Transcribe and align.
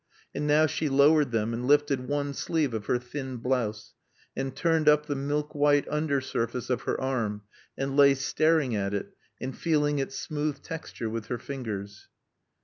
And 0.33 0.47
now 0.47 0.65
she 0.65 0.89
lowered 0.89 1.29
them 1.29 1.53
and 1.53 1.67
lifted 1.67 2.07
one 2.07 2.33
sleeve 2.33 2.73
of 2.73 2.87
her 2.87 2.97
thin 2.97 3.37
blouse, 3.37 3.93
and 4.35 4.55
turned 4.55 4.89
up 4.89 5.05
the 5.05 5.13
milk 5.13 5.53
white 5.53 5.87
under 5.91 6.19
surface 6.21 6.71
of 6.71 6.81
her 6.89 6.99
arm 6.99 7.43
and 7.77 7.95
lay 7.95 8.15
staring 8.15 8.75
at 8.75 8.95
it 8.95 9.13
and 9.39 9.55
feeling 9.55 9.99
its 9.99 10.17
smooth 10.17 10.63
texture 10.63 11.07
with 11.07 11.27
her 11.27 11.37
fingers. 11.37 12.07